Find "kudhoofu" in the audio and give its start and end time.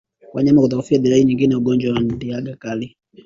0.61-0.93